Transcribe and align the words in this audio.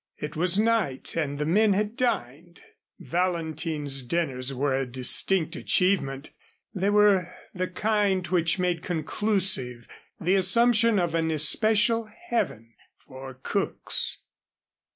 It 0.17 0.35
was 0.35 0.57
night 0.57 1.15
and 1.15 1.37
the 1.37 1.45
men 1.45 1.73
had 1.73 1.95
dined. 1.95 2.63
Valentin's 2.99 4.01
dinners 4.01 4.51
were 4.51 4.75
a 4.75 4.83
distinct 4.87 5.55
achievement. 5.55 6.31
They 6.73 6.89
were 6.89 7.19
of 7.19 7.27
the 7.53 7.67
kind 7.67 8.25
which 8.25 8.57
made 8.57 8.81
conclusive 8.81 9.87
the 10.19 10.33
assumption 10.37 10.97
of 10.97 11.13
an 11.13 11.29
especial 11.29 12.09
heaven 12.29 12.73
for 13.05 13.35
cooks. 13.43 14.23